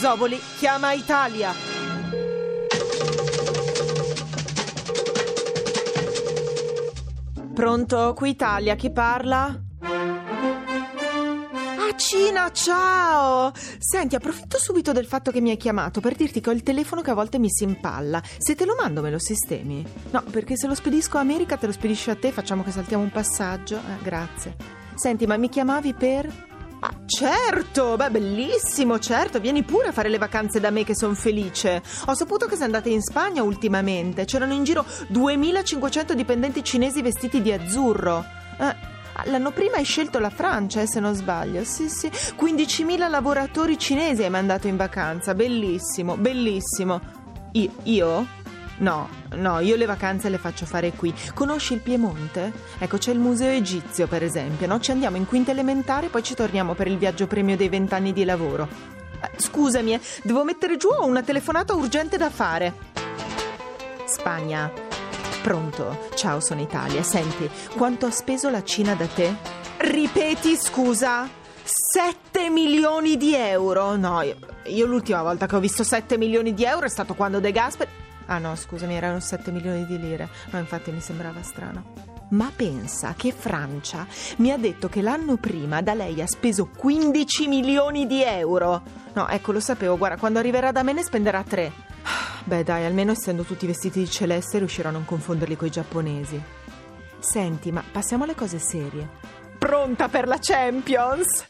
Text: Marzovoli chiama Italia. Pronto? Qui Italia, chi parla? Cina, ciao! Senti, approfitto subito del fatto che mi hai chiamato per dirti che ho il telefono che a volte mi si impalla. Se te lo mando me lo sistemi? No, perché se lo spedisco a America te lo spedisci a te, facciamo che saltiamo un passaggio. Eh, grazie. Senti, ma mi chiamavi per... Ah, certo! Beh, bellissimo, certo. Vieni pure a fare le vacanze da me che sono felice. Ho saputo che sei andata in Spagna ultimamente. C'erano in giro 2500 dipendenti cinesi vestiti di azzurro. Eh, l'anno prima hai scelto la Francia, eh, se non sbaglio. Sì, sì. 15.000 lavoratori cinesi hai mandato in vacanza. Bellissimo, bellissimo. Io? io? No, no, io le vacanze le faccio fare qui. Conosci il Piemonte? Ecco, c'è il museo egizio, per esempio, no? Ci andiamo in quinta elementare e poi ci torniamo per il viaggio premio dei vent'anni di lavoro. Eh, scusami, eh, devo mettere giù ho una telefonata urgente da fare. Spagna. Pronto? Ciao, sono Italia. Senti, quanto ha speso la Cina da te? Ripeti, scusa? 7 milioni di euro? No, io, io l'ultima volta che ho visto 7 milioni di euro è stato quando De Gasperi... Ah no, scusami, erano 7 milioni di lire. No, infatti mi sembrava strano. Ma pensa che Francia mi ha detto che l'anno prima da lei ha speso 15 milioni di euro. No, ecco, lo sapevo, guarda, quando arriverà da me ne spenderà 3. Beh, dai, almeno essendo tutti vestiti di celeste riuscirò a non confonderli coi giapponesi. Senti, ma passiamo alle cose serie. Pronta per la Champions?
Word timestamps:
Marzovoli 0.00 0.40
chiama 0.58 0.92
Italia. 0.92 1.52
Pronto? 7.52 8.14
Qui 8.14 8.30
Italia, 8.30 8.76
chi 8.76 8.92
parla? 8.92 9.60
Cina, 11.96 12.52
ciao! 12.52 13.50
Senti, 13.78 14.14
approfitto 14.14 14.56
subito 14.60 14.92
del 14.92 15.04
fatto 15.04 15.32
che 15.32 15.40
mi 15.40 15.50
hai 15.50 15.56
chiamato 15.56 16.00
per 16.00 16.14
dirti 16.14 16.40
che 16.40 16.50
ho 16.50 16.52
il 16.52 16.62
telefono 16.62 17.02
che 17.02 17.10
a 17.10 17.14
volte 17.14 17.40
mi 17.40 17.50
si 17.50 17.64
impalla. 17.64 18.22
Se 18.38 18.54
te 18.54 18.64
lo 18.64 18.76
mando 18.80 19.02
me 19.02 19.10
lo 19.10 19.18
sistemi? 19.18 19.84
No, 20.12 20.22
perché 20.30 20.56
se 20.56 20.68
lo 20.68 20.76
spedisco 20.76 21.16
a 21.16 21.22
America 21.22 21.56
te 21.56 21.66
lo 21.66 21.72
spedisci 21.72 22.10
a 22.10 22.14
te, 22.14 22.30
facciamo 22.30 22.62
che 22.62 22.70
saltiamo 22.70 23.02
un 23.02 23.10
passaggio. 23.10 23.78
Eh, 23.78 24.00
grazie. 24.00 24.54
Senti, 24.94 25.26
ma 25.26 25.36
mi 25.36 25.48
chiamavi 25.48 25.92
per... 25.94 26.47
Ah, 26.80 26.94
certo! 27.06 27.96
Beh, 27.96 28.10
bellissimo, 28.10 28.98
certo. 28.98 29.40
Vieni 29.40 29.64
pure 29.64 29.88
a 29.88 29.92
fare 29.92 30.08
le 30.08 30.18
vacanze 30.18 30.60
da 30.60 30.70
me 30.70 30.84
che 30.84 30.94
sono 30.94 31.14
felice. 31.14 31.82
Ho 32.06 32.14
saputo 32.14 32.46
che 32.46 32.54
sei 32.54 32.66
andata 32.66 32.88
in 32.88 33.02
Spagna 33.02 33.42
ultimamente. 33.42 34.24
C'erano 34.24 34.52
in 34.52 34.62
giro 34.62 34.84
2500 35.08 36.14
dipendenti 36.14 36.62
cinesi 36.62 37.02
vestiti 37.02 37.42
di 37.42 37.52
azzurro. 37.52 38.24
Eh, 38.58 38.74
l'anno 39.24 39.50
prima 39.50 39.76
hai 39.76 39.84
scelto 39.84 40.20
la 40.20 40.30
Francia, 40.30 40.80
eh, 40.80 40.86
se 40.86 41.00
non 41.00 41.14
sbaglio. 41.14 41.64
Sì, 41.64 41.88
sì. 41.88 42.08
15.000 42.08 43.08
lavoratori 43.08 43.76
cinesi 43.76 44.22
hai 44.22 44.30
mandato 44.30 44.68
in 44.68 44.76
vacanza. 44.76 45.34
Bellissimo, 45.34 46.16
bellissimo. 46.16 47.00
Io? 47.52 47.70
io? 47.84 48.26
No, 48.78 49.08
no, 49.34 49.58
io 49.58 49.76
le 49.76 49.86
vacanze 49.86 50.28
le 50.28 50.38
faccio 50.38 50.64
fare 50.64 50.92
qui. 50.92 51.12
Conosci 51.34 51.74
il 51.74 51.80
Piemonte? 51.80 52.52
Ecco, 52.78 52.98
c'è 52.98 53.12
il 53.12 53.18
museo 53.18 53.50
egizio, 53.50 54.06
per 54.06 54.22
esempio, 54.22 54.66
no? 54.66 54.78
Ci 54.78 54.92
andiamo 54.92 55.16
in 55.16 55.26
quinta 55.26 55.50
elementare 55.50 56.06
e 56.06 56.08
poi 56.10 56.22
ci 56.22 56.34
torniamo 56.34 56.74
per 56.74 56.86
il 56.86 56.96
viaggio 56.96 57.26
premio 57.26 57.56
dei 57.56 57.68
vent'anni 57.68 58.12
di 58.12 58.24
lavoro. 58.24 58.68
Eh, 59.20 59.30
scusami, 59.40 59.94
eh, 59.94 60.00
devo 60.22 60.44
mettere 60.44 60.76
giù 60.76 60.88
ho 60.88 61.06
una 61.06 61.22
telefonata 61.22 61.74
urgente 61.74 62.16
da 62.16 62.30
fare. 62.30 62.72
Spagna. 64.04 64.70
Pronto? 65.42 66.08
Ciao, 66.14 66.40
sono 66.40 66.60
Italia. 66.60 67.02
Senti, 67.02 67.50
quanto 67.76 68.06
ha 68.06 68.10
speso 68.10 68.48
la 68.48 68.62
Cina 68.62 68.94
da 68.94 69.06
te? 69.06 69.34
Ripeti, 69.78 70.56
scusa? 70.56 71.28
7 71.64 72.48
milioni 72.48 73.16
di 73.16 73.34
euro? 73.34 73.96
No, 73.96 74.22
io, 74.22 74.36
io 74.66 74.86
l'ultima 74.86 75.22
volta 75.22 75.46
che 75.46 75.56
ho 75.56 75.60
visto 75.60 75.82
7 75.82 76.16
milioni 76.16 76.54
di 76.54 76.64
euro 76.64 76.86
è 76.86 76.88
stato 76.88 77.14
quando 77.14 77.40
De 77.40 77.50
Gasperi... 77.50 77.90
Ah 78.30 78.38
no, 78.38 78.54
scusami, 78.54 78.94
erano 78.94 79.20
7 79.20 79.50
milioni 79.50 79.86
di 79.86 79.98
lire. 79.98 80.28
No, 80.50 80.58
infatti 80.58 80.90
mi 80.90 81.00
sembrava 81.00 81.42
strano. 81.42 82.16
Ma 82.30 82.52
pensa 82.54 83.14
che 83.16 83.32
Francia 83.32 84.06
mi 84.36 84.50
ha 84.50 84.58
detto 84.58 84.90
che 84.90 85.00
l'anno 85.00 85.36
prima 85.36 85.80
da 85.80 85.94
lei 85.94 86.20
ha 86.20 86.26
speso 86.26 86.68
15 86.68 87.48
milioni 87.48 88.06
di 88.06 88.22
euro. 88.22 88.82
No, 89.14 89.28
ecco, 89.28 89.52
lo 89.52 89.60
sapevo, 89.60 89.96
guarda, 89.96 90.18
quando 90.18 90.38
arriverà 90.38 90.70
da 90.70 90.82
me 90.82 90.92
ne 90.92 91.02
spenderà 91.02 91.42
3. 91.42 91.72
Beh, 92.44 92.64
dai, 92.64 92.84
almeno 92.84 93.12
essendo 93.12 93.44
tutti 93.44 93.66
vestiti 93.66 94.00
di 94.00 94.10
celeste 94.10 94.58
riuscirò 94.58 94.90
a 94.90 94.92
non 94.92 95.06
confonderli 95.06 95.56
coi 95.56 95.70
giapponesi. 95.70 96.40
Senti, 97.18 97.72
ma 97.72 97.82
passiamo 97.90 98.24
alle 98.24 98.34
cose 98.34 98.58
serie. 98.58 99.08
Pronta 99.58 100.08
per 100.08 100.28
la 100.28 100.38
Champions? 100.38 101.46